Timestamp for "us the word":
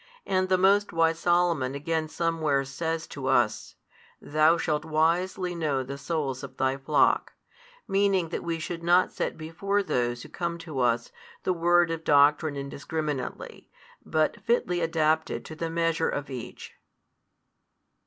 10.79-11.91